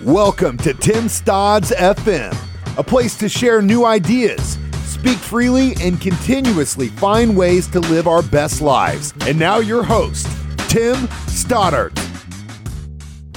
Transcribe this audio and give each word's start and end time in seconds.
Welcome 0.00 0.58
to 0.58 0.74
Tim 0.74 1.08
Stodd's 1.08 1.70
FM, 1.70 2.36
a 2.76 2.82
place 2.82 3.16
to 3.16 3.28
share 3.28 3.62
new 3.62 3.84
ideas, 3.84 4.58
speak 4.82 5.16
freely, 5.16 5.76
and 5.80 6.00
continuously 6.00 6.88
find 6.88 7.36
ways 7.36 7.68
to 7.68 7.78
live 7.78 8.08
our 8.08 8.20
best 8.20 8.60
lives. 8.60 9.14
And 9.20 9.38
now, 9.38 9.58
your 9.58 9.84
host, 9.84 10.26
Tim 10.68 11.08
Stoddard. 11.28 11.96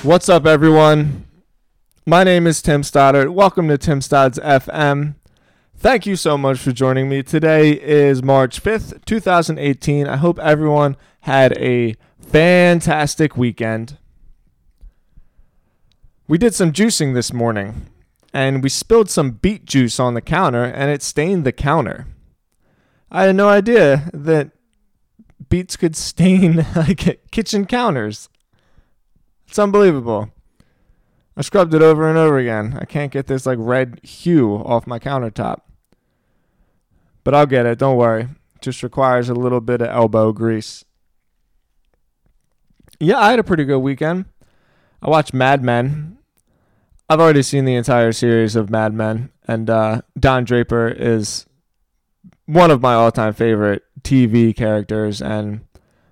What's 0.02 0.30
up, 0.30 0.48
everyone? 0.48 1.26
My 2.08 2.24
name 2.24 2.48
is 2.48 2.64
Tim 2.64 2.82
Stoddard. 2.82 3.30
Welcome 3.30 3.68
to 3.68 3.78
Tim 3.78 4.02
Stodd's 4.02 4.40
FM. 4.40 5.14
Thank 5.76 6.08
you 6.08 6.16
so 6.16 6.40
much 6.40 6.58
for 6.58 6.72
joining 6.72 7.08
me. 7.08 7.22
Today 7.22 7.74
is 7.74 8.24
March 8.24 8.64
5th, 8.64 9.06
2018. 9.06 10.08
I 10.08 10.18
hope 10.18 10.40
everyone 10.40 10.98
had 11.22 11.56
a 11.60 11.96
fantastic 12.20 13.38
weekend. 13.38 14.00
We 16.30 16.38
did 16.38 16.54
some 16.54 16.74
juicing 16.74 17.14
this 17.14 17.32
morning 17.32 17.88
and 18.34 18.62
we 18.62 18.68
spilled 18.68 19.10
some 19.10 19.32
beet 19.32 19.64
juice 19.64 19.98
on 19.98 20.14
the 20.14 20.22
counter 20.22 20.64
and 20.64 20.92
it 20.92 21.02
stained 21.02 21.46
the 21.46 21.54
counter. 21.54 22.06
I 23.10 23.24
had 23.24 23.36
no 23.38 23.48
idea 23.48 24.10
that 24.14 24.52
beets 25.48 25.78
could 25.78 25.96
stain 25.96 26.66
like 26.76 27.32
kitchen 27.32 27.66
counters. 27.66 28.28
It's 29.48 29.58
unbelievable. 29.58 30.30
I 31.38 31.44
scrubbed 31.44 31.74
it 31.74 31.82
over 31.82 32.10
and 32.10 32.18
over 32.18 32.38
again. 32.38 32.78
I 32.82 32.84
can't 32.84 33.12
get 33.12 33.28
this 33.28 33.46
like 33.46 33.60
red 33.62 34.02
hue 34.04 34.56
off 34.56 34.86
my 34.86 35.00
countertop. 35.00 35.62
But 37.24 37.36
I'll 37.36 37.46
get 37.46 37.66
it, 37.66 37.80
don't 37.80 37.96
worry. 37.96 38.24
It 38.24 38.62
just 38.62 38.84
requires 38.84 39.30
a 39.30 39.34
little 39.34 39.62
bit 39.62 39.82
of 39.82 39.88
elbow 39.88 40.34
grease. 40.34 40.84
Yeah, 43.00 43.20
I 43.20 43.30
had 43.30 43.40
a 43.40 43.44
pretty 43.44 43.64
good 43.64 43.80
weekend. 43.80 44.26
I 45.02 45.10
watched 45.10 45.34
Mad 45.34 45.64
Men. 45.64 46.17
I've 47.10 47.22
already 47.22 47.42
seen 47.42 47.64
the 47.64 47.76
entire 47.76 48.12
series 48.12 48.58
of 48.58 48.70
Mad 48.70 48.94
Men, 48.94 49.30
and 49.48 49.70
uh, 49.70 50.02
Don 50.20 50.44
Draper 50.44 50.90
is 50.90 51.46
one 52.46 52.70
of 52.70 52.82
my 52.82 52.96
all-time 52.96 53.34
favorite 53.34 53.84
TV 54.02 54.54
characters. 54.54 55.22
And 55.22 55.62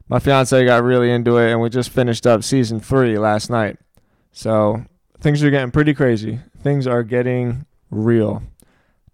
my 0.07 0.19
fiance 0.19 0.63
got 0.65 0.83
really 0.83 1.11
into 1.11 1.37
it, 1.37 1.51
and 1.51 1.59
we 1.59 1.69
just 1.69 1.89
finished 1.89 2.25
up 2.25 2.43
season 2.43 2.79
three 2.79 3.17
last 3.17 3.49
night. 3.49 3.77
So 4.31 4.85
things 5.19 5.43
are 5.43 5.49
getting 5.49 5.71
pretty 5.71 5.93
crazy. 5.93 6.39
Things 6.61 6.87
are 6.87 7.03
getting 7.03 7.65
real. 7.91 8.43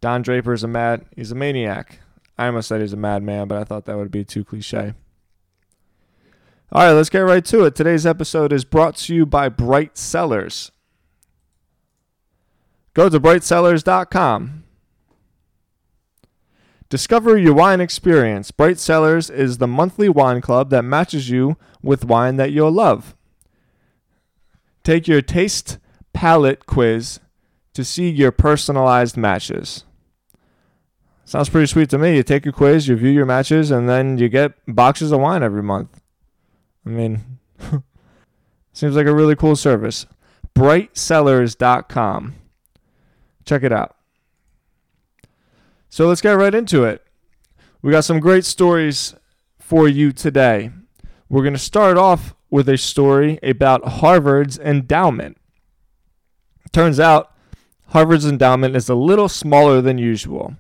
Don 0.02 0.22
Draper 0.22 0.54
is 0.54 0.64
a 0.64 0.68
mad. 0.68 1.06
He's 1.16 1.32
a 1.32 1.36
maniac. 1.36 2.00
I 2.38 2.46
almost 2.46 2.68
said 2.68 2.82
he's 2.82 2.94
a 2.94 2.98
madman, 2.98 3.48
but 3.48 3.58
I 3.58 3.64
thought 3.64 3.86
that 3.86 3.98
would 3.98 4.12
be 4.12 4.24
too 4.24 4.44
cliche. 4.44 4.94
All 6.72 6.84
right, 6.84 6.92
let's 6.92 7.10
get 7.10 7.20
right 7.20 7.44
to 7.46 7.66
it. 7.66 7.76
Today's 7.76 8.06
episode 8.06 8.54
is 8.54 8.66
brought 8.66 8.96
to 8.98 9.16
you 9.16 9.26
by 9.26 9.50
Bright 9.50 9.98
Cellars. 9.98 10.72
Go 12.94 13.10
to 13.10 13.20
brightcellars.com. 13.20 14.64
Discover 16.90 17.38
your 17.38 17.54
wine 17.54 17.80
experience. 17.80 18.52
Bright 18.52 18.78
Cellars 18.78 19.30
is 19.30 19.60
the 19.60 19.68
monthly 19.68 20.10
wine 20.10 20.42
club 20.42 20.70
that 20.72 20.84
matches 20.84 21.30
you 21.30 21.56
with 21.82 22.04
wine 22.04 22.36
that 22.36 22.52
you'll 22.52 22.72
love. 22.72 23.16
Take 24.84 25.08
your 25.08 25.22
taste 25.22 25.78
palette 26.12 26.66
quiz 26.66 27.22
to 27.74 27.86
see 27.86 28.10
your 28.10 28.32
personalized 28.32 29.16
matches. 29.16 29.86
Sounds 31.24 31.48
pretty 31.48 31.68
sweet 31.68 31.90
to 31.92 31.98
me. 31.98 32.18
You 32.18 32.24
take 32.24 32.46
a 32.46 32.52
quiz, 32.52 32.90
you 32.90 32.98
view 32.98 33.12
your 33.12 33.26
matches, 33.26 33.72
and 33.72 33.88
then 33.88 34.18
you 34.18 34.28
get 34.28 34.52
boxes 34.68 35.14
of 35.14 35.22
wine 35.22 35.44
every 35.44 35.64
month. 35.64 36.02
I 36.86 36.90
mean, 36.90 37.22
seems 38.74 38.98
like 38.98 39.08
a 39.08 39.16
really 39.16 39.38
cool 39.38 39.56
service. 39.56 40.06
Brightcellars.com. 40.56 42.36
Check 43.46 43.64
it 43.64 43.72
out. 43.72 43.96
So 45.90 46.08
let's 46.08 46.22
get 46.22 46.34
right 46.34 46.56
into 46.56 46.84
it. 46.84 47.06
We 47.82 47.92
got 47.92 48.06
some 48.06 48.20
great 48.20 48.46
stories 48.46 49.16
for 49.60 49.88
you 49.88 50.12
today. 50.12 50.72
We're 51.30 51.44
going 51.44 51.54
to 51.54 51.60
start 51.60 51.98
off 51.98 52.36
with 52.50 52.70
a 52.70 52.78
story 52.78 53.40
about 53.42 53.88
Harvard's 53.88 54.60
endowment. 54.60 55.38
Turns 56.72 57.00
out 57.00 57.34
Harvard's 57.88 58.26
endowment 58.26 58.76
is 58.76 58.88
a 58.88 58.96
little 58.96 59.28
smaller 59.28 59.82
than 59.82 59.98
usual. 59.98 60.56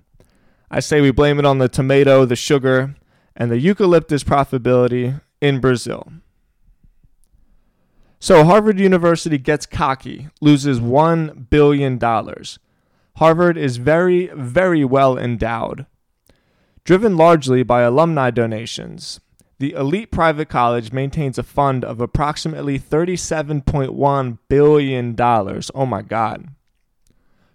I 0.70 0.80
say 0.80 1.02
we 1.02 1.12
blame 1.12 1.40
it 1.40 1.46
on 1.46 1.60
the 1.60 1.70
tomato, 1.70 2.26
the 2.26 2.36
sugar, 2.36 2.96
and 3.36 3.52
the 3.52 3.60
eucalyptus 3.60 4.24
profitability 4.24 5.22
in 5.42 5.60
Brazil. 5.60 6.12
So 8.20 8.44
Harvard 8.44 8.80
University 8.80 9.38
gets 9.38 9.66
cocky, 9.66 10.30
loses 10.42 10.80
$1 10.80 11.50
billion. 11.50 12.00
Harvard 13.18 13.58
is 13.58 13.78
very, 13.78 14.28
very 14.34 14.84
well 14.86 15.18
endowed. 15.18 15.86
Driven 16.84 17.16
largely 17.16 17.64
by 17.64 17.82
alumni 17.82 18.32
donations, 18.32 19.20
the 19.60 19.74
elite 19.74 20.12
private 20.12 20.50
college 20.50 20.92
maintains 20.92 21.38
a 21.38 21.44
fund 21.44 21.86
of 21.86 22.02
approximately 22.02 22.80
$37.1 22.80 24.38
billion. 24.50 25.16
Oh 25.20 25.86
my 25.86 26.02
God. 26.02 26.48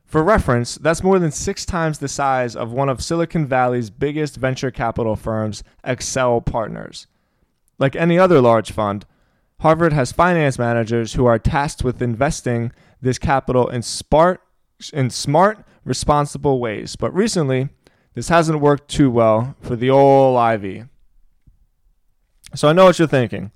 For 0.05 0.23
reference, 0.23 0.77
that's 0.77 1.03
more 1.03 1.19
than 1.19 1.33
six 1.33 1.67
times 1.67 1.99
the 1.99 2.07
size 2.07 2.55
of 2.55 2.73
one 2.73 2.89
of 2.89 3.03
Silicon 3.03 3.45
Valley's 3.45 3.91
biggest 3.91 4.37
venture 4.37 4.71
capital 4.71 5.17
firms, 5.17 5.65
Accel 5.85 6.47
Partners. 6.47 7.09
Like 7.81 7.97
any 7.97 8.17
other 8.17 8.41
large 8.41 8.71
fund, 8.71 9.05
Harvard 9.61 9.93
has 9.93 10.13
finance 10.13 10.61
managers 10.61 11.15
who 11.15 11.27
are 11.27 11.41
tasked 11.41 11.83
with 11.83 12.01
investing 12.01 12.71
this 13.01 13.19
capital 13.19 13.69
in 13.69 13.83
smart, 13.83 14.41
in 14.93 15.11
smart, 15.11 15.65
responsible 15.85 16.59
ways. 16.59 16.97
But 16.97 17.15
recently, 17.15 17.69
this 18.15 18.29
hasn't 18.29 18.61
worked 18.61 18.89
too 18.89 19.11
well 19.11 19.57
for 19.61 19.77
the 19.77 19.91
old 19.91 20.39
Ivy. 20.39 20.85
So 22.55 22.69
I 22.69 22.73
know 22.73 22.87
what 22.87 22.99
you're 22.99 23.09
thinking. 23.09 23.53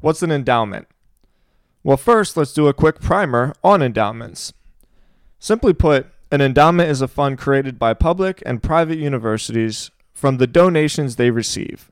What's 0.00 0.22
an 0.22 0.30
endowment? 0.30 0.88
Well, 1.82 1.96
first, 1.96 2.36
let's 2.36 2.52
do 2.52 2.68
a 2.68 2.74
quick 2.74 3.00
primer 3.00 3.54
on 3.62 3.82
endowments. 3.82 4.52
Simply 5.38 5.72
put, 5.72 6.06
an 6.30 6.40
endowment 6.40 6.90
is 6.90 7.00
a 7.00 7.08
fund 7.08 7.38
created 7.38 7.78
by 7.78 7.94
public 7.94 8.42
and 8.44 8.62
private 8.62 8.98
universities 8.98 9.90
from 10.12 10.38
the 10.38 10.46
donations 10.46 11.16
they 11.16 11.30
receive. 11.30 11.90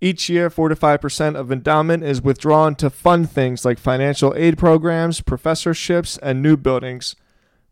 Each 0.00 0.28
year, 0.28 0.50
4 0.50 0.68
to 0.68 0.76
5% 0.76 1.36
of 1.36 1.50
endowment 1.50 2.04
is 2.04 2.22
withdrawn 2.22 2.74
to 2.76 2.90
fund 2.90 3.30
things 3.30 3.64
like 3.64 3.78
financial 3.78 4.34
aid 4.36 4.58
programs, 4.58 5.20
professorships, 5.20 6.18
and 6.18 6.42
new 6.42 6.56
buildings. 6.56 7.16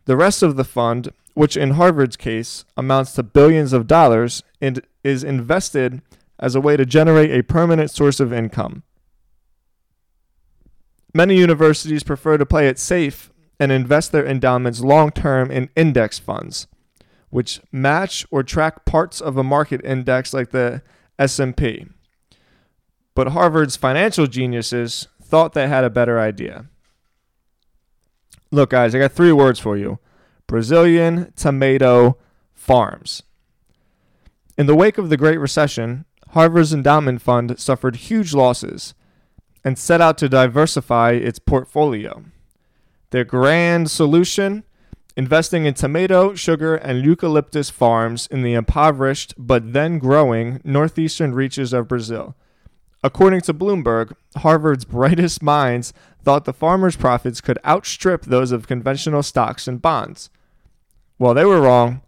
The 0.07 0.17
rest 0.17 0.43
of 0.43 0.57
the 0.57 0.65
fund, 0.65 1.11
which 1.35 1.57
in 1.57 1.73
Harvard's 1.73 2.17
case 2.17 2.65
amounts 2.77 3.13
to 3.13 3.23
billions 3.23 3.73
of 3.73 3.87
dollars, 3.87 4.43
and 4.61 4.81
is 5.05 5.23
invested 5.23 6.01
as 6.39 6.55
a 6.55 6.61
way 6.61 6.77
to 6.77 6.87
generate 6.87 7.31
a 7.31 7.43
permanent 7.43 7.91
source 7.91 8.21
of 8.21 8.33
income. 8.33 8.83
Many 11.13 11.37
universities 11.37 12.03
prefer 12.03 12.37
to 12.39 12.47
play 12.47 12.69
it 12.69 12.79
safe 12.79 13.33
and 13.59 13.73
invest 13.73 14.13
their 14.13 14.27
endowments 14.27 14.81
long 14.81 15.11
term 15.11 15.51
in 15.51 15.71
index 15.75 16.19
funds, 16.19 16.67
which 17.31 17.61
match 17.73 18.27
or 18.31 18.43
track 18.43 18.85
parts 18.85 19.21
of 19.21 19.37
a 19.37 19.43
market 19.43 19.85
index 19.85 20.33
like 20.33 20.51
the 20.51 20.83
S&P. 21.19 21.87
But 23.15 23.29
Harvard's 23.29 23.77
financial 23.77 24.27
geniuses 24.27 25.09
thought 25.23 25.55
they 25.55 25.69
had 25.69 25.85
a 25.85 25.91
better 25.91 26.21
idea. 26.21 26.67
Look, 28.51 28.71
guys, 28.71 28.95
I 28.95 28.99
got 28.99 29.13
three 29.13 29.33
words 29.33 29.59
for 29.59 29.77
you 29.77 29.99
Brazilian 30.47 31.33
tomato 31.37 32.17
farms. 32.55 33.23
In 34.57 34.67
the 34.67 34.75
wake 34.75 34.99
of 34.99 35.11
the 35.11 35.17
Great 35.17 35.39
Recession, 35.39 36.05
Harvard's 36.31 36.73
endowment 36.73 37.21
fund 37.23 37.59
suffered 37.59 37.97
huge 37.97 38.35
losses 38.35 38.95
and 39.65 39.79
set 39.79 40.01
out 40.01 40.17
to 40.19 40.29
diversify 40.29 41.13
its 41.13 41.39
portfolio. 41.39 42.25
Their 43.11 43.25
grand 43.25 43.91
solution 43.91 44.65
investing 45.17 45.65
in 45.65 45.75
tomato, 45.75 46.35
sugar, 46.35 46.77
and 46.77 47.05
eucalyptus 47.05 47.71
farms 47.71 48.27
in 48.31 48.43
the 48.43 48.55
impoverished 48.55 49.35
but 49.39 49.73
then 49.73 49.99
growing 49.99 50.61
northeastern 50.63 51.35
reaches 51.35 51.73
of 51.73 51.89
Brazil. 51.89 52.37
According 53.07 53.43
to 53.43 53.55
Bloomberg, 53.55 54.15
Harvard's 54.39 54.85
brightest 54.85 55.41
minds 55.41 55.93
thought 56.25 56.45
the 56.45 56.53
farmers' 56.53 56.97
profits 56.97 57.41
could 57.41 57.57
outstrip 57.65 58.25
those 58.25 58.51
of 58.51 58.67
conventional 58.67 59.23
stocks 59.23 59.69
and 59.69 59.81
bonds. 59.81 60.29
Well, 61.17 61.33
they 61.33 61.45
were 61.45 61.61
wrong. 61.61 62.03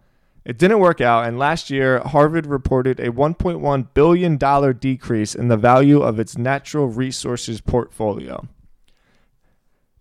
It 0.45 0.59
didn't 0.59 0.81
work 0.81 1.01
out, 1.01 1.25
and 1.25 1.39
last 1.39 1.71
year, 1.71 2.01
Harvard 2.01 2.47
reported 2.47 2.99
a 2.99 3.13
$1.1 3.13 3.87
billion 3.95 4.79
decrease 4.79 5.37
in 5.37 5.47
the 5.47 5.57
value 5.57 6.03
of 6.03 6.19
its 6.19 6.37
natural 6.37 6.89
resources 6.89 7.61
portfolio. 7.61 8.49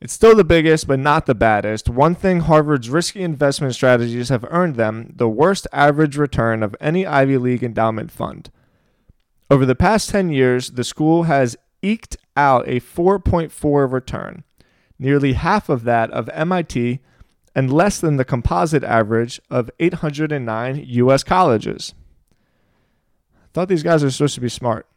It's 0.01 0.13
still 0.13 0.33
the 0.33 0.43
biggest, 0.43 0.87
but 0.87 0.97
not 0.97 1.27
the 1.27 1.35
baddest. 1.35 1.89
One 1.89 2.15
thing 2.15 2.39
Harvard's 2.39 2.89
risky 2.89 3.21
investment 3.21 3.75
strategies 3.75 4.29
have 4.29 4.47
earned 4.49 4.77
them 4.77 5.13
the 5.15 5.29
worst 5.29 5.67
average 5.71 6.17
return 6.17 6.63
of 6.63 6.75
any 6.81 7.05
Ivy 7.05 7.37
League 7.37 7.63
endowment 7.63 8.09
fund. 8.09 8.49
Over 9.49 9.65
the 9.65 9.75
past 9.75 10.09
10 10.09 10.29
years, 10.29 10.71
the 10.71 10.83
school 10.83 11.23
has 11.23 11.55
eked 11.81 12.17
out 12.35 12.67
a 12.67 12.79
4.4 12.79 13.91
return. 13.91 14.43
nearly 14.99 15.33
half 15.33 15.69
of 15.69 15.83
that 15.83 16.09
of 16.11 16.29
MIT, 16.33 16.99
and 17.55 17.71
less 17.73 17.99
than 17.99 18.17
the 18.17 18.25
composite 18.25 18.83
average 18.83 19.41
of 19.49 19.69
809 19.79 20.83
U.S. 20.85 21.23
colleges. 21.23 21.93
I 23.35 23.47
thought 23.53 23.67
these 23.67 23.83
guys 23.83 24.03
are 24.03 24.11
supposed 24.11 24.35
to 24.35 24.41
be 24.41 24.49
smart. 24.49 24.87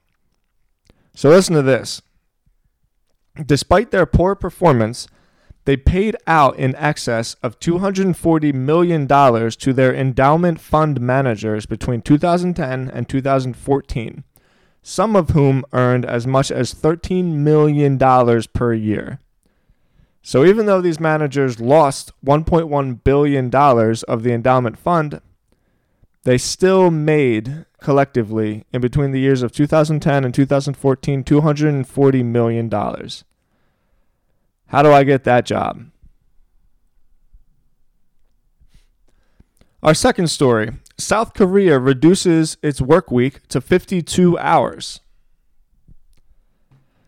So 1.14 1.30
listen 1.30 1.54
to 1.54 1.62
this. 1.62 2.02
Despite 3.46 3.90
their 3.90 4.06
poor 4.06 4.34
performance, 4.34 5.08
they 5.64 5.76
paid 5.76 6.16
out 6.26 6.58
in 6.58 6.74
excess 6.76 7.34
of 7.42 7.60
$240 7.60 8.52
million 8.54 9.06
to 9.06 9.72
their 9.72 9.94
endowment 9.94 10.60
fund 10.60 11.00
managers 11.00 11.64
between 11.66 12.02
2010 12.02 12.90
and 12.90 13.08
2014, 13.08 14.24
some 14.82 15.14
of 15.14 15.30
whom 15.30 15.64
earned 15.72 16.04
as 16.04 16.26
much 16.26 16.50
as 16.50 16.74
$13 16.74 17.34
million 17.34 17.98
per 18.52 18.74
year. 18.74 19.20
So 20.22 20.44
even 20.44 20.66
though 20.66 20.80
these 20.80 21.00
managers 21.00 21.60
lost 21.60 22.12
$1.1 22.24 23.04
billion 23.04 23.54
of 23.54 24.22
the 24.22 24.32
endowment 24.32 24.78
fund, 24.78 25.20
they 26.24 26.38
still 26.38 26.90
made 26.90 27.64
collectively 27.80 28.64
in 28.72 28.80
between 28.80 29.12
the 29.12 29.20
years 29.20 29.42
of 29.42 29.52
2010 29.52 30.24
and 30.24 30.34
2014 30.34 31.24
$240 31.24 32.24
million. 32.24 32.70
How 34.66 34.82
do 34.82 34.92
I 34.92 35.04
get 35.04 35.24
that 35.24 35.46
job? 35.46 35.86
Our 39.82 39.94
second 39.94 40.28
story 40.28 40.72
South 41.00 41.34
Korea 41.34 41.78
reduces 41.78 42.58
its 42.62 42.80
work 42.80 43.10
week 43.10 43.46
to 43.48 43.60
52 43.60 44.38
hours. 44.38 45.00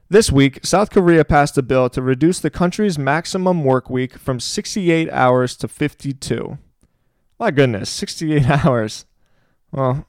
This 0.09 0.31
week, 0.31 0.61
South 0.62 0.91
Korea 0.91 1.25
passed 1.25 1.56
a 1.56 1.62
bill 1.62 1.89
to 1.91 2.03
reduce 2.03 2.39
the 2.39 2.50
country's 2.50 2.99
maximum 2.99 3.65
work 3.65 3.89
week 3.89 4.19
from 4.19 4.41
68 4.41 5.11
hours 5.11 5.56
to 5.56 5.69
52. 5.69 6.59
My 7.39 7.50
goodness, 7.50 7.89
68 7.91 8.49
hours. 8.65 9.06
Well, 9.71 10.06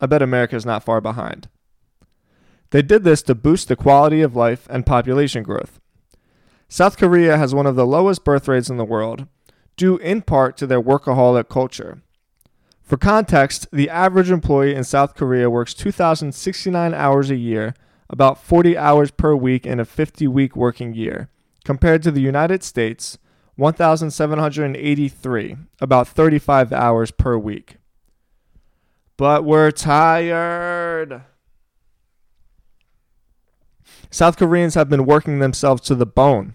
I 0.00 0.06
bet 0.06 0.22
America 0.22 0.56
is 0.56 0.66
not 0.66 0.84
far 0.84 1.00
behind. 1.00 1.48
They 2.70 2.82
did 2.82 3.04
this 3.04 3.22
to 3.22 3.34
boost 3.34 3.68
the 3.68 3.76
quality 3.76 4.22
of 4.22 4.36
life 4.36 4.66
and 4.70 4.86
population 4.86 5.42
growth. 5.42 5.80
South 6.68 6.96
Korea 6.96 7.36
has 7.36 7.54
one 7.54 7.66
of 7.66 7.76
the 7.76 7.86
lowest 7.86 8.24
birth 8.24 8.48
rates 8.48 8.68
in 8.68 8.76
the 8.76 8.84
world, 8.84 9.26
due 9.76 9.98
in 9.98 10.22
part 10.22 10.56
to 10.56 10.66
their 10.66 10.82
workaholic 10.82 11.48
culture. 11.48 12.02
For 12.86 12.96
context, 12.96 13.66
the 13.72 13.90
average 13.90 14.30
employee 14.30 14.76
in 14.76 14.84
South 14.84 15.16
Korea 15.16 15.50
works 15.50 15.74
2,069 15.74 16.94
hours 16.94 17.30
a 17.30 17.36
year, 17.36 17.74
about 18.08 18.40
40 18.40 18.78
hours 18.78 19.10
per 19.10 19.34
week 19.34 19.66
in 19.66 19.80
a 19.80 19.84
50 19.84 20.28
week 20.28 20.54
working 20.54 20.94
year, 20.94 21.28
compared 21.64 22.04
to 22.04 22.12
the 22.12 22.20
United 22.20 22.62
States, 22.62 23.18
1,783, 23.56 25.56
about 25.80 26.06
35 26.06 26.72
hours 26.72 27.10
per 27.10 27.36
week. 27.36 27.78
But 29.16 29.44
we're 29.44 29.72
tired. 29.72 31.22
South 34.10 34.36
Koreans 34.36 34.74
have 34.74 34.88
been 34.88 35.06
working 35.06 35.40
themselves 35.40 35.82
to 35.82 35.96
the 35.96 36.06
bone. 36.06 36.54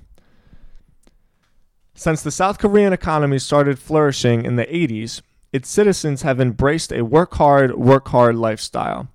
Since 1.94 2.24
the 2.24 2.32
South 2.32 2.58
Korean 2.58 2.94
economy 2.94 3.38
started 3.38 3.78
flourishing 3.78 4.46
in 4.46 4.56
the 4.56 4.66
80s, 4.66 5.22
its 5.52 5.70
citizens 5.70 6.22
have 6.22 6.40
embraced 6.40 6.92
a 6.92 7.04
work 7.04 7.34
hard, 7.36 7.76
work 7.76 8.08
hard 8.10 8.36
lifestyle. 8.36 9.10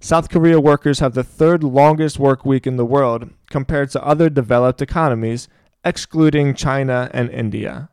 South 0.00 0.28
Korea 0.28 0.60
workers 0.60 1.00
have 1.00 1.14
the 1.14 1.24
third 1.24 1.64
longest 1.64 2.18
work 2.18 2.44
week 2.44 2.66
in 2.66 2.76
the 2.76 2.84
world 2.84 3.30
compared 3.50 3.90
to 3.90 4.04
other 4.04 4.28
developed 4.28 4.82
economies, 4.82 5.48
excluding 5.84 6.54
China 6.54 7.10
and 7.12 7.30
India. 7.30 7.88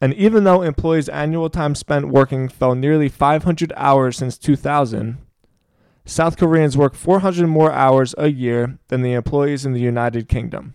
And 0.00 0.12
even 0.14 0.42
though 0.42 0.62
employees' 0.62 1.08
annual 1.08 1.48
time 1.48 1.76
spent 1.76 2.08
working 2.08 2.48
fell 2.48 2.74
nearly 2.74 3.08
500 3.08 3.72
hours 3.76 4.16
since 4.16 4.36
2000, 4.36 5.18
South 6.04 6.36
Koreans 6.36 6.76
work 6.76 6.94
400 6.94 7.46
more 7.46 7.70
hours 7.70 8.14
a 8.18 8.28
year 8.28 8.78
than 8.88 9.02
the 9.02 9.12
employees 9.12 9.64
in 9.64 9.72
the 9.72 9.80
United 9.80 10.28
Kingdom. 10.28 10.74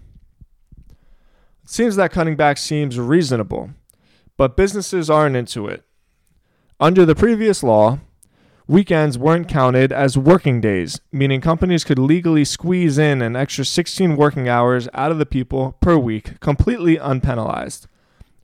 It 1.63 1.69
seems 1.69 1.97
that 1.97 2.13
cutting 2.13 2.37
back 2.37 2.57
seems 2.57 2.97
reasonable, 2.97 3.71
but 4.37 4.55
businesses 4.55 5.09
aren't 5.09 5.35
into 5.35 5.67
it. 5.67 5.83
Under 6.79 7.07
the 7.07 7.15
previous 7.15 7.63
law, 7.63 7.97
weekends 8.67 9.17
weren't 9.17 9.47
counted 9.47 9.91
as 9.91 10.15
working 10.15 10.61
days, 10.61 11.01
meaning 11.11 11.41
companies 11.41 11.83
could 11.83 11.97
legally 11.97 12.45
squeeze 12.45 12.99
in 12.99 13.23
an 13.23 13.35
extra 13.35 13.65
16 13.65 14.15
working 14.15 14.47
hours 14.47 14.87
out 14.93 15.11
of 15.11 15.17
the 15.17 15.25
people 15.25 15.75
per 15.81 15.97
week, 15.97 16.39
completely 16.39 16.95
unpenalized. 16.95 17.87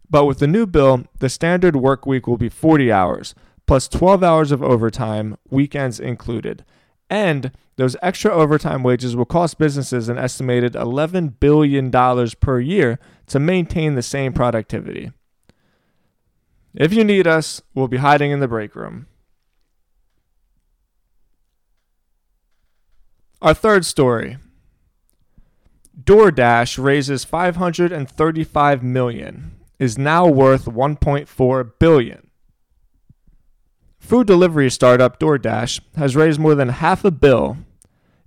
But 0.09 0.25
with 0.25 0.39
the 0.39 0.47
new 0.47 0.65
bill, 0.65 1.05
the 1.19 1.29
standard 1.29 1.75
work 1.75 2.07
week 2.07 2.25
will 2.25 2.39
be 2.39 2.49
40 2.49 2.91
hours, 2.91 3.35
plus 3.67 3.87
12 3.87 4.23
hours 4.23 4.51
of 4.51 4.63
overtime, 4.63 5.37
weekends 5.51 5.99
included. 5.99 6.65
And 7.11 7.51
those 7.75 7.95
extra 8.01 8.31
overtime 8.31 8.81
wages 8.81 9.15
will 9.15 9.25
cost 9.25 9.59
businesses 9.59 10.09
an 10.09 10.17
estimated 10.17 10.73
$11 10.73 11.39
billion 11.39 11.91
per 11.91 12.59
year 12.59 12.97
to 13.27 13.39
maintain 13.39 13.93
the 13.93 14.01
same 14.01 14.33
productivity. 14.33 15.11
If 16.75 16.93
you 16.93 17.03
need 17.03 17.27
us, 17.27 17.61
we'll 17.75 17.87
be 17.87 17.97
hiding 17.97 18.31
in 18.31 18.39
the 18.39 18.47
break 18.47 18.75
room. 18.75 19.07
Our 23.41 23.53
third 23.53 23.85
story 23.85 24.37
DoorDash 26.01 26.83
raises 26.83 27.23
535 27.23 28.83
million, 28.83 29.51
is 29.77 29.97
now 29.97 30.27
worth 30.27 30.65
1.4 30.65 31.71
billion. 31.77 32.29
Food 33.99 34.27
delivery 34.27 34.69
startup 34.71 35.19
DoorDash 35.19 35.81
has 35.95 36.15
raised 36.15 36.39
more 36.39 36.55
than 36.55 36.69
half 36.69 37.05
a 37.05 37.11
bill 37.11 37.57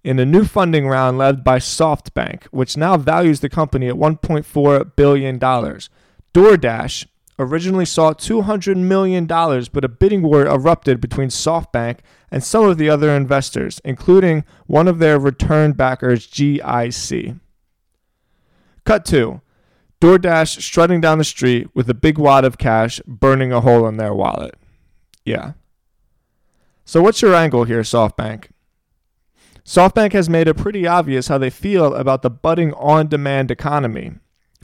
in 0.04 0.20
a 0.20 0.24
new 0.24 0.44
funding 0.44 0.86
round 0.86 1.18
led 1.18 1.42
by 1.42 1.58
SoftBank, 1.58 2.44
which 2.44 2.76
now 2.76 2.96
values 2.96 3.40
the 3.40 3.48
company 3.48 3.88
at 3.88 3.96
$1.4 3.96 4.94
billion. 4.94 5.40
DoorDash 5.40 7.06
originally 7.38 7.84
sought 7.84 8.18
$200 8.18 8.76
million, 8.76 9.26
but 9.26 9.84
a 9.84 9.88
bidding 9.88 10.22
war 10.22 10.46
erupted 10.46 11.00
between 11.00 11.28
SoftBank 11.28 11.98
and 12.30 12.42
some 12.42 12.64
of 12.64 12.78
the 12.78 12.88
other 12.88 13.10
investors, 13.10 13.80
including 13.84 14.44
one 14.66 14.88
of 14.88 14.98
their 14.98 15.18
return 15.18 15.72
backers, 15.72 16.26
GIC. 16.26 17.38
Cut 18.84 19.04
2. 19.04 19.40
DoorDash 20.00 20.60
strutting 20.60 21.00
down 21.00 21.18
the 21.18 21.24
street 21.24 21.68
with 21.74 21.88
a 21.88 21.94
big 21.94 22.18
wad 22.18 22.44
of 22.44 22.58
cash 22.58 23.00
burning 23.06 23.52
a 23.52 23.60
hole 23.60 23.86
in 23.86 23.96
their 23.96 24.12
wallet. 24.12 24.54
Yeah, 25.24 25.52
so, 26.88 27.02
what's 27.02 27.20
your 27.20 27.34
angle 27.34 27.64
here, 27.64 27.80
SoftBank? 27.80 28.46
SoftBank 29.64 30.12
has 30.12 30.30
made 30.30 30.46
it 30.46 30.56
pretty 30.56 30.86
obvious 30.86 31.26
how 31.26 31.36
they 31.36 31.50
feel 31.50 31.92
about 31.92 32.22
the 32.22 32.30
budding 32.30 32.72
on 32.74 33.08
demand 33.08 33.50
economy, 33.50 34.12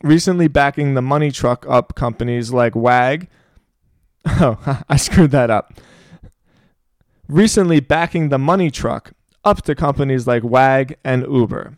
recently 0.02 0.48
backing 0.48 0.94
the 0.94 1.02
money 1.02 1.30
truck 1.30 1.66
up 1.68 1.94
companies 1.94 2.52
like 2.52 2.74
WAG. 2.74 3.28
Oh, 4.24 4.84
I 4.88 4.98
screwed 4.98 5.32
that 5.32 5.50
up. 5.50 5.74
Recently 7.26 7.80
backing 7.80 8.28
the 8.28 8.38
money 8.38 8.70
truck 8.70 9.14
up 9.42 9.62
to 9.62 9.74
companies 9.74 10.28
like 10.28 10.44
WAG 10.44 10.96
and 11.02 11.22
Uber. 11.24 11.76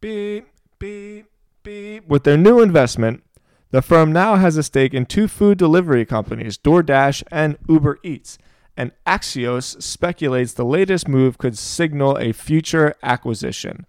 Beep, 0.00 0.46
beep, 0.78 1.26
beep. 1.64 2.06
With 2.06 2.22
their 2.22 2.36
new 2.36 2.60
investment, 2.60 3.24
the 3.72 3.82
firm 3.82 4.12
now 4.12 4.36
has 4.36 4.56
a 4.56 4.62
stake 4.62 4.94
in 4.94 5.06
two 5.06 5.26
food 5.26 5.58
delivery 5.58 6.06
companies, 6.06 6.56
DoorDash 6.56 7.24
and 7.32 7.58
Uber 7.68 7.98
Eats 8.04 8.38
and 8.78 8.92
Axios 9.04 9.82
speculates 9.82 10.52
the 10.52 10.64
latest 10.64 11.08
move 11.08 11.36
could 11.36 11.58
signal 11.58 12.16
a 12.16 12.32
future 12.32 12.94
acquisition. 13.02 13.84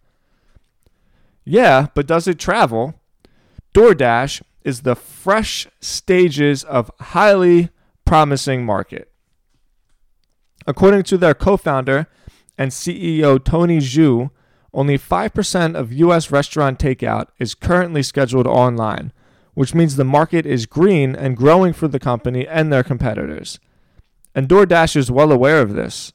Yeah, 1.45 1.87
but 1.93 2.07
does 2.07 2.27
it 2.27 2.39
travel? 2.39 2.95
DoorDash 3.73 4.41
is 4.63 4.81
the 4.81 4.95
fresh 4.95 5.67
stages 5.79 6.63
of 6.63 6.91
highly 6.99 7.69
promising 8.05 8.65
market. 8.65 9.11
According 10.65 11.03
to 11.03 11.17
their 11.17 11.33
co-founder 11.33 12.07
and 12.57 12.71
CEO 12.71 13.43
Tony 13.43 13.77
Xu, 13.77 14.31
only 14.73 14.97
5% 14.97 15.75
of 15.75 15.93
US 15.93 16.31
restaurant 16.31 16.79
takeout 16.79 17.27
is 17.39 17.55
currently 17.55 18.03
scheduled 18.03 18.47
online, 18.47 19.11
which 19.53 19.73
means 19.73 19.95
the 19.95 20.03
market 20.03 20.45
is 20.45 20.65
green 20.65 21.15
and 21.15 21.37
growing 21.37 21.73
for 21.73 21.87
the 21.87 21.99
company 21.99 22.47
and 22.47 22.71
their 22.71 22.83
competitors. 22.83 23.59
And 24.35 24.47
DoorDash 24.47 24.95
is 24.95 25.11
well 25.11 25.31
aware 25.31 25.61
of 25.61 25.73
this. 25.73 26.13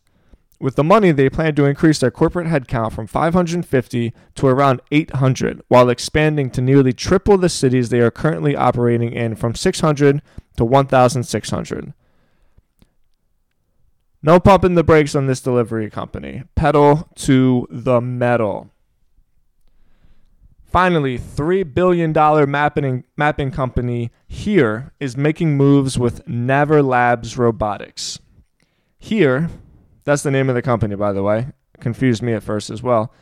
With 0.60 0.76
the 0.76 0.84
money, 0.84 1.10
they 1.10 1.28
plan 1.28 1.54
to 1.56 1.64
increase 1.64 1.98
their 1.98 2.10
corporate 2.10 2.46
headcount 2.46 2.92
from 2.92 3.06
550 3.06 4.14
to 4.36 4.46
around 4.46 4.80
800, 4.90 5.62
while 5.68 5.90
expanding 5.90 6.50
to 6.50 6.62
nearly 6.62 6.92
triple 6.92 7.36
the 7.36 7.48
cities 7.48 7.88
they 7.88 8.00
are 8.00 8.10
currently 8.10 8.56
operating 8.56 9.12
in 9.12 9.34
from 9.34 9.54
600 9.54 10.22
to 10.56 10.64
1,600. 10.64 11.92
No 14.22 14.40
pumping 14.40 14.74
the 14.74 14.84
brakes 14.84 15.14
on 15.14 15.26
this 15.26 15.42
delivery 15.42 15.90
company. 15.90 16.44
Pedal 16.54 17.08
to 17.16 17.66
the 17.68 18.00
metal. 18.00 18.70
Finally, 20.64 21.18
$3 21.18 21.74
billion 21.74 22.12
mapping, 22.50 23.04
mapping 23.16 23.50
company 23.50 24.10
Here 24.26 24.92
is 24.98 25.16
making 25.16 25.56
moves 25.56 25.98
with 25.98 26.26
Naver 26.26 26.82
Labs 26.82 27.36
Robotics. 27.36 28.18
Here, 28.98 29.50
that's 30.04 30.22
the 30.22 30.30
name 30.30 30.48
of 30.48 30.54
the 30.54 30.62
company, 30.62 30.94
by 30.94 31.12
the 31.12 31.22
way. 31.22 31.48
Confused 31.80 32.22
me 32.22 32.32
at 32.32 32.42
first 32.42 32.70
as 32.70 32.82
well. 32.82 33.12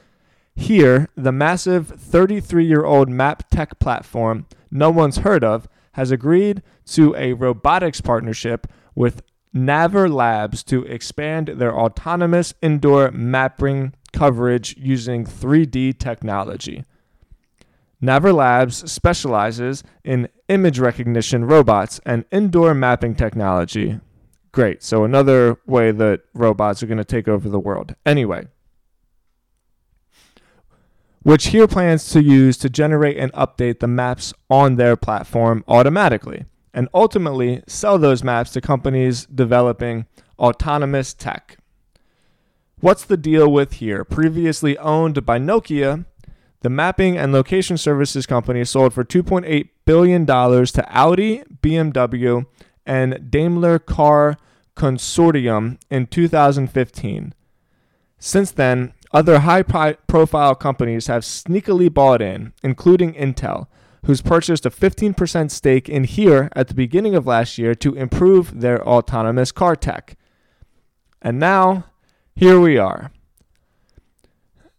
Here, 0.55 1.09
the 1.17 1.33
massive 1.33 1.89
33 1.89 2.65
year 2.67 2.85
old 2.85 3.09
map 3.09 3.49
tech 3.51 3.79
platform 3.79 4.47
no 4.71 4.91
one's 4.91 5.19
heard 5.19 5.45
of 5.45 5.69
has 5.93 6.11
agreed 6.11 6.63
to 6.87 7.15
a 7.17 7.35
robotics 7.35 8.01
partnership 8.01 8.67
with 8.95 9.23
Naver 9.53 10.09
Labs 10.09 10.63
to 10.65 10.83
expand 10.85 11.49
their 11.49 11.79
autonomous 11.79 12.55
indoor 12.63 13.11
mapping 13.11 13.93
coverage 14.13 14.75
using 14.79 15.25
3D 15.25 15.99
technology. 15.99 16.85
Naver 18.01 18.33
Labs 18.33 18.91
specializes 18.91 19.85
in 20.05 20.29
image 20.49 20.79
recognition 20.79 21.45
robots 21.45 22.01
and 22.05 22.25
indoor 22.33 22.75
mapping 22.75 23.15
technology. 23.15 24.01
Great. 24.53 24.83
So, 24.83 25.05
another 25.05 25.59
way 25.67 25.93
that 25.93 26.21
robots 26.35 26.83
are 26.83 26.87
going 26.87 26.99
to 26.99 27.05
take 27.05 27.27
over 27.27 27.49
the 27.49 27.59
world. 27.59 27.95
Anyway, 28.05 28.47
which 31.23 31.49
here 31.49 31.67
plans 31.67 32.11
to 32.11 32.23
use 32.23 32.59
to 32.59 32.69
generate 32.69 33.17
and 33.17 33.33
update 33.33 33.81
the 33.81 33.87
maps 33.87 34.35
on 34.51 34.77
their 34.77 34.97
platform 34.97 35.65
automatically 35.69 36.45
and 36.75 36.89
ultimately 36.93 37.63
sell 37.67 37.99
those 37.99 38.25
maps 38.25 38.51
to 38.53 38.61
companies 38.61 39.27
developing 39.27 40.07
autonomous 40.39 41.15
tech. 41.15 41.59
What's 42.81 43.05
the 43.05 43.17
deal 43.17 43.51
with 43.51 43.75
here? 43.75 44.05
Previously 44.05 44.77
owned 44.79 45.25
by 45.25 45.39
Nokia, 45.39 46.05
the 46.63 46.71
mapping 46.71 47.17
and 47.17 47.33
location 47.33 47.77
services 47.77 48.27
company 48.27 48.65
sold 48.65 48.93
for 48.93 49.05
$2.8 49.05 49.69
billion 49.85 50.27
to 50.27 50.85
Audi, 50.89 51.43
BMW, 51.63 52.47
and 52.87 53.31
Daimler 53.31 53.79
Car 53.79 54.37
Consortium 54.77 55.79
in 55.91 56.07
2015. 56.07 57.35
Since 58.19 58.51
then, 58.53 58.93
other 59.13 59.41
high 59.41 59.63
profile 59.63 60.55
companies 60.55 61.07
have 61.09 61.23
sneakily 61.23 61.93
bought 61.93 62.23
in, 62.23 62.53
including 62.63 63.13
Intel, 63.15 63.67
who's 64.07 64.23
purchased 64.23 64.65
a 64.65 64.71
15% 64.71 65.51
stake 65.51 65.89
in 65.89 66.05
Here 66.05 66.49
at 66.57 66.69
the 66.69 66.75
beginning 66.75 67.15
of 67.15 67.27
last 67.27 67.59
year 67.59 67.75
to 67.77 67.95
improve 67.95 68.61
their 68.61 68.83
autonomous 68.87 69.53
car 69.53 69.77
tech. 69.77 70.17
And 71.21 71.39
now, 71.39 71.85
here 72.35 72.59
we 72.59 72.79
are. 72.79 73.13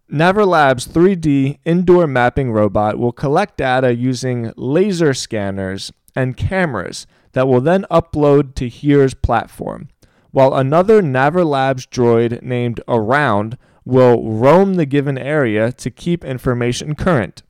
Naver 0.10 0.45
Labs 0.45 0.88
3D 0.88 1.60
indoor 1.65 2.05
mapping 2.07 2.51
robot 2.51 2.98
will 3.00 3.12
collect 3.12 3.57
data 3.57 3.95
using 3.95 4.51
laser 4.57 5.13
scanners 5.13 5.91
and 6.15 6.38
cameras 6.38 7.07
that 7.34 7.48
will 7.48 7.62
then 7.62 7.86
upload 7.92 8.56
to 8.56 8.70
Here's 8.70 9.13
platform, 9.13 9.90
while 10.32 10.54
another 10.56 11.02
Naver 11.02 11.44
Labs 11.44 11.86
droid 11.86 12.42
named 12.42 12.82
Around 12.88 13.58
will 13.86 14.24
roam 14.24 14.75
the 14.75 14.86
given 14.86 15.18
area 15.18 15.72
to 15.74 15.92
keep 15.92 16.24
information 16.24 16.96
current. 16.96 17.44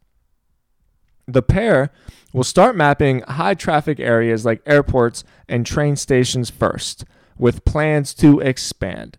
The 1.28 1.44
pair 1.44 1.92
will 2.34 2.44
start 2.44 2.75
mapping 2.75 3.22
high 3.22 3.54
traffic 3.54 4.00
areas 4.00 4.46
like 4.46 4.62
airports 4.66 5.24
and 5.48 5.66
train 5.66 5.96
stations 5.96 6.50
first, 6.50 7.06
with 7.38 7.63
plans 7.66 8.13
to 8.16 8.40
expand 8.40 9.18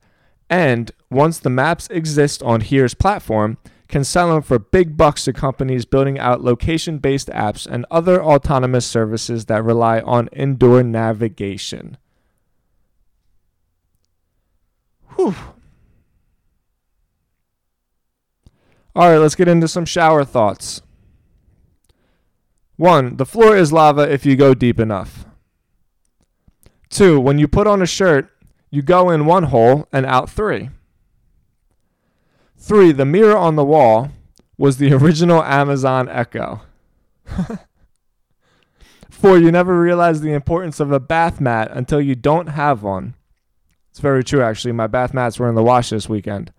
and 0.51 0.93
once 1.11 1.39
the 1.39 1.51
maps 1.51 1.89
exist 1.89 2.43
on 2.43 2.61
Here's 2.61 2.95
platform, 2.95 3.59
can 3.95 4.03
sell 4.03 4.35
them 4.35 4.43
for 4.43 4.59
big 4.59 4.97
bucks 4.97 5.23
to 5.23 5.33
companies 5.33 5.85
building 5.85 6.19
out 6.19 6.43
location 6.43 6.99
based 6.99 7.29
apps 7.29 7.65
and 7.65 7.87
other 7.93 8.21
autonomous 8.21 8.85
services 8.85 9.45
that 9.45 9.63
rely 9.63 10.01
on 10.01 10.27
indoor 10.33 10.83
navigation. 10.83 11.97
Whew. 15.11 15.37
All 18.97 19.11
right, 19.11 19.19
let's 19.19 19.37
get 19.37 19.47
into 19.47 19.69
some 19.69 19.85
shower 19.85 20.25
thoughts. 20.25 20.83
One, 22.75 23.17
the 23.17 23.25
floor 23.25 23.57
is 23.57 23.73
lava 23.73 24.13
if 24.13 24.27
you 24.27 24.35
go 24.35 24.55
deep 24.55 24.81
enough. 24.81 25.25
Two, 26.91 27.21
when 27.21 27.39
you 27.39 27.47
put 27.47 27.69
on 27.69 27.81
a 27.81 27.87
shirt, 27.87 28.29
you 28.73 28.83
go 28.83 29.09
in 29.11 29.25
one 29.25 29.45
hole 29.45 29.87
and 29.93 30.05
out 30.05 30.29
three. 30.29 30.71
Three, 32.65 32.93
the 32.93 33.05
mirror 33.05 33.37
on 33.37 33.57
the 33.57 33.65
wall 33.65 34.11
was 34.57 34.79
the 34.79 34.95
original 34.95 35.43
Amazon 35.43 36.09
Echo. 36.09 36.63
Four, 39.11 39.37
you 39.37 39.53
never 39.53 39.79
realize 39.79 40.23
the 40.23 40.33
importance 40.33 40.81
of 40.81 40.91
a 40.91 40.99
bath 40.99 41.43
mat 41.43 41.71
until 41.73 42.01
you 42.01 42.15
don't 42.15 42.47
have 42.47 42.83
one. 42.83 43.17
It's 43.91 44.01
very 44.01 44.25
true, 44.25 44.41
actually. 44.43 44.73
My 44.73 44.87
bath 44.87 45.13
mats 45.13 45.39
were 45.39 45.49
in 45.51 45.55
the 45.55 45.63
wash 45.63 45.91
this 45.91 46.09
weekend. 46.09 46.55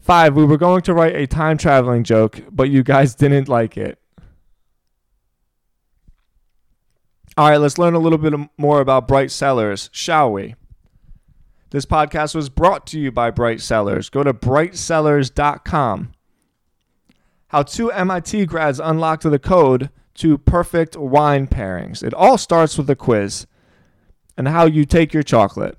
Five, 0.00 0.34
we 0.34 0.46
were 0.46 0.56
going 0.56 0.80
to 0.82 0.94
write 0.94 1.16
a 1.16 1.26
time 1.26 1.58
traveling 1.58 2.02
joke, 2.02 2.42
but 2.50 2.70
you 2.70 2.82
guys 2.82 3.14
didn't 3.16 3.48
like 3.48 3.76
it. 3.76 3.98
All 7.36 7.50
right, 7.50 7.58
let's 7.58 7.76
learn 7.76 7.92
a 7.92 7.98
little 7.98 8.18
bit 8.18 8.32
more 8.56 8.80
about 8.80 9.06
Bright 9.06 9.30
Cellars, 9.30 9.90
shall 9.92 10.32
we? 10.32 10.54
This 11.70 11.86
podcast 11.86 12.34
was 12.34 12.48
brought 12.48 12.84
to 12.88 12.98
you 12.98 13.12
by 13.12 13.30
Bright 13.30 13.60
Cellars. 13.60 14.10
Go 14.10 14.24
to 14.24 14.34
brightcellars.com. 14.34 16.12
How 17.48 17.62
two 17.62 17.92
MIT 17.92 18.46
grads 18.46 18.80
unlocked 18.80 19.22
the 19.22 19.38
code 19.38 19.90
to 20.14 20.36
perfect 20.36 20.96
wine 20.96 21.46
pairings. 21.46 22.02
It 22.02 22.12
all 22.12 22.38
starts 22.38 22.76
with 22.76 22.90
a 22.90 22.96
quiz 22.96 23.46
and 24.36 24.48
how 24.48 24.66
you 24.66 24.84
take 24.84 25.14
your 25.14 25.22
chocolate. 25.22 25.78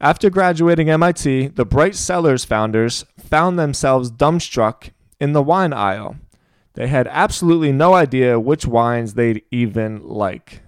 After 0.00 0.28
graduating 0.28 0.90
MIT, 0.90 1.48
the 1.48 1.64
Bright 1.64 1.94
Cellars 1.94 2.44
founders 2.44 3.04
found 3.16 3.60
themselves 3.60 4.10
dumbstruck 4.10 4.90
in 5.20 5.34
the 5.34 5.42
wine 5.42 5.72
aisle. 5.72 6.16
They 6.74 6.88
had 6.88 7.06
absolutely 7.08 7.70
no 7.70 7.94
idea 7.94 8.40
which 8.40 8.66
wines 8.66 9.14
they'd 9.14 9.42
even 9.52 10.02
like. 10.02 10.62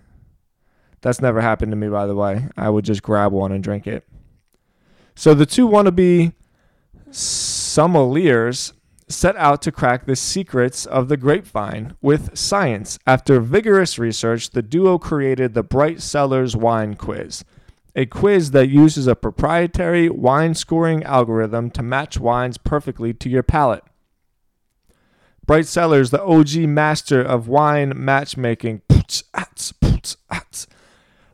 That's 1.01 1.21
never 1.21 1.41
happened 1.41 1.73
to 1.73 1.77
me, 1.77 1.89
by 1.89 2.07
the 2.07 2.15
way. 2.15 2.49
I 2.57 2.71
would 2.71 2.85
just 2.85 3.03
grab 3.03 3.33
one 3.33 3.51
and 3.51 3.65
drink 3.65 3.89
it. 3.89 4.07
So 5.15 5.35
the 5.35 5.47
two 5.47 5.69
wannabe 5.69 6.33
sommeliers 7.11 8.73
set 9.09 9.37
out 9.37 9.61
to 9.63 9.73
crack 9.73 10.07
the 10.07 10.17
secrets 10.17 10.87
of 10.87 11.09
the 11.09 11.17
grapevine 11.17 11.97
with 12.01 12.37
science. 12.37 12.99
After 13.07 13.41
vigorous 13.41 13.99
research, 13.99 14.51
the 14.51 14.63
duo 14.63 14.99
created 14.99 15.55
the 15.55 15.63
Bright 15.63 16.01
Cellars 16.01 16.57
Wine 16.57 16.95
Quiz, 16.95 17.45
a 17.95 18.07
quiz 18.07 18.53
that 18.53 18.71
uses 18.71 19.07
a 19.07 19.15
proprietary 19.15 20.09
wine 20.09 20.55
scoring 20.55 21.05
algorithm 21.05 21.71
to 21.71 21.83
match 21.83 22.19
wines 22.19 22.57
perfectly 22.57 23.13
to 23.15 23.29
your 23.29 23.43
palate. 23.43 23.85
Bright 25.45 25.67
Cellars, 25.67 26.11
the 26.11 26.23
OG 26.23 26.57
master 26.69 27.21
of 27.21 27.49
wine 27.49 27.93
matchmaking. 27.95 28.81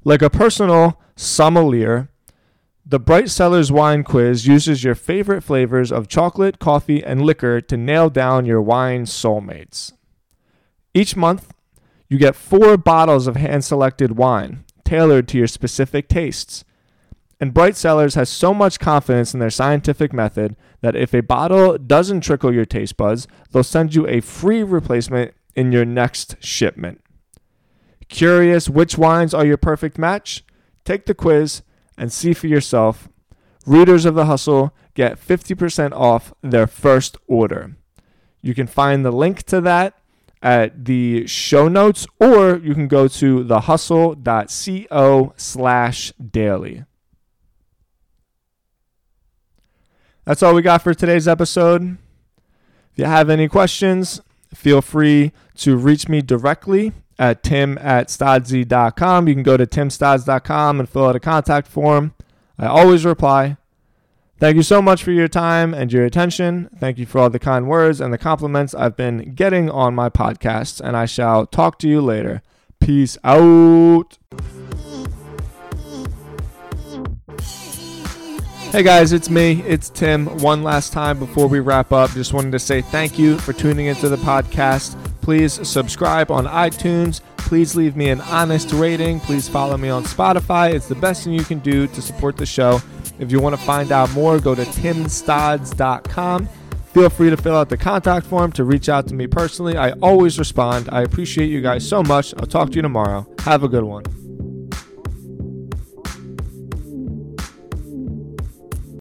Like 0.05 0.23
a 0.23 0.31
personal 0.31 1.01
sommelier, 1.15 2.09
the 2.91 2.99
Bright 2.99 3.29
Cellars 3.29 3.71
Wine 3.71 4.03
Quiz 4.03 4.47
uses 4.47 4.83
your 4.83 4.95
favorite 4.95 5.43
flavors 5.43 5.93
of 5.93 6.09
chocolate, 6.09 6.59
coffee, 6.59 7.05
and 7.05 7.21
liquor 7.21 7.61
to 7.61 7.77
nail 7.77 8.09
down 8.09 8.47
your 8.47 8.63
wine 8.63 9.05
soulmates. 9.05 9.93
Each 10.95 11.15
month, 11.15 11.53
you 12.09 12.17
get 12.17 12.35
four 12.35 12.79
bottles 12.79 13.27
of 13.27 13.37
hand 13.37 13.63
selected 13.63 14.17
wine 14.17 14.65
tailored 14.85 15.29
to 15.29 15.37
your 15.37 15.47
specific 15.47 16.09
tastes. 16.09 16.65
And 17.39 17.53
Bright 17.53 17.77
Cellars 17.77 18.15
has 18.15 18.31
so 18.31 18.55
much 18.55 18.81
confidence 18.81 19.35
in 19.35 19.41
their 19.41 19.51
scientific 19.51 20.15
method 20.15 20.57
that 20.81 20.97
if 20.97 21.13
a 21.13 21.21
bottle 21.21 21.77
doesn't 21.77 22.23
trickle 22.23 22.55
your 22.55 22.65
taste 22.65 22.97
buds, 22.97 23.29
they'll 23.53 23.63
send 23.63 23.95
you 23.95 24.09
a 24.09 24.23
free 24.23 24.63
replacement 24.63 25.35
in 25.55 25.73
your 25.73 25.85
next 25.85 26.43
shipment. 26.43 27.03
Curious 28.09 28.71
which 28.71 28.97
wines 28.97 29.35
are 29.35 29.45
your 29.45 29.59
perfect 29.59 29.99
match? 29.99 30.43
Take 30.87 31.05
the 31.05 31.15
quiz 31.15 31.61
and 31.99 32.13
see 32.13 32.33
for 32.33 32.47
yourself. 32.47 33.09
Readers 33.67 34.07
of 34.07 34.15
The 34.15 34.25
Hustle 34.25 34.75
get 34.95 35.21
50% 35.21 35.93
off 35.93 36.33
their 36.43 36.67
first 36.67 37.17
order. 37.27 37.77
You 38.41 38.55
can 38.55 38.67
find 38.67 39.05
the 39.05 39.11
link 39.11 39.43
to 39.45 39.61
that 39.61 39.99
at 40.41 40.85
the 40.85 41.27
show 41.27 41.67
notes 41.69 42.07
or 42.21 42.57
you 42.59 42.73
can 42.73 42.89
go 42.89 43.09
to 43.09 43.45
thehustle.co 43.45 45.35
slash 45.37 46.13
daily. 46.13 46.85
That's 50.25 50.43
all 50.43 50.55
we 50.55 50.63
got 50.63 50.83
for 50.83 50.95
today's 50.95 51.27
episode. 51.27 51.99
If 52.93 52.99
you 52.99 53.05
have 53.05 53.31
any 53.31 53.49
questions, 53.49 54.21
feel 54.55 54.81
free 54.81 55.33
to 55.57 55.77
reach 55.77 56.09
me 56.09 56.23
directly 56.23 56.93
at 57.19 57.43
tim 57.43 57.79
at 57.79 58.09
stodsy.com. 58.09 59.29
You 59.29 59.35
can 59.35 59.43
go 59.43 59.57
to 59.57 59.67
timstods.com 59.67 60.81
and 60.81 60.89
fill 60.89 61.07
out 61.07 61.17
a 61.17 61.21
contact 61.21 61.67
form. 61.69 62.15
I 62.59 62.67
always 62.67 63.05
reply. 63.05 63.57
Thank 64.41 64.57
you 64.57 64.63
so 64.63 64.81
much 64.81 65.03
for 65.03 65.11
your 65.11 65.27
time 65.27 65.75
and 65.75 65.93
your 65.93 66.05
attention. 66.05 66.71
Thank 66.79 66.99
you 66.99 67.07
for 67.07 67.19
all 67.19 67.31
the 67.31 67.41
kind 67.41 67.67
words 67.67 68.01
and 68.01 68.13
the 68.13 68.19
compliments 68.19 68.73
I've 68.73 68.97
been 68.97 69.35
getting 69.35 69.69
on 69.69 69.97
my 69.97 70.09
podcasts, 70.09 70.81
and 70.81 70.97
I 70.97 71.07
shall 71.07 71.45
talk 71.45 71.81
to 71.81 71.89
you 71.89 72.01
later. 72.01 72.43
Peace 72.79 73.19
out. 73.25 74.17
Hey 78.71 78.83
guys, 78.83 79.13
it's 79.13 79.31
me. 79.31 79.63
It's 79.67 79.89
Tim. 79.89 80.27
One 80.39 80.63
last 80.63 80.93
time 80.93 81.19
before 81.19 81.49
we 81.49 81.59
wrap 81.59 81.91
up, 81.91 82.11
just 82.11 82.33
wanted 82.33 82.53
to 82.53 82.59
say 82.59 82.81
thank 82.81 83.19
you 83.19 83.39
for 83.39 83.53
tuning 83.53 83.87
into 83.87 84.09
the 84.09 84.17
podcast. 84.19 84.95
Please 85.29 85.69
subscribe 85.69 86.31
on 86.31 86.47
iTunes. 86.47 87.21
Please 87.37 87.77
leave 87.77 87.97
me 87.97 88.09
an 88.09 88.23
honest 88.23 88.73
rating. 88.73 89.21
Please 89.21 89.47
follow 89.47 89.77
me 89.77 89.91
on 89.91 90.05
Spotify. 90.05 90.73
It's 90.73 90.89
the 90.89 90.95
best 90.95 91.23
thing 91.23 91.35
you 91.35 91.45
can 91.45 91.59
do 91.59 91.87
to 91.87 92.01
support 92.01 92.39
the 92.39 92.47
show. 92.47 92.81
If 93.19 93.31
you 93.31 93.39
want 93.39 93.55
to 93.55 93.61
find 93.61 93.93
out 93.93 94.11
more, 94.13 94.41
go 94.41 94.55
to 94.55 94.63
timstods.com. 94.63 96.49
Feel 96.95 97.11
free 97.11 97.29
to 97.29 97.37
fill 97.37 97.57
out 97.57 97.69
the 97.69 97.77
contact 97.77 98.25
form 98.25 98.53
to 98.53 98.65
reach 98.65 98.89
out 98.89 99.07
to 99.09 99.15
me 99.15 99.27
personally. 99.27 99.77
I 99.77 99.91
always 100.01 100.39
respond. 100.39 100.89
I 100.91 101.03
appreciate 101.03 101.51
you 101.51 101.61
guys 101.61 101.87
so 101.87 102.03
much. 102.03 102.33
I'll 102.39 102.47
talk 102.47 102.71
to 102.71 102.77
you 102.77 102.83
tomorrow. 102.83 103.27
Have 103.41 103.65
a 103.65 103.69
good 103.69 103.85
one. 103.85 104.05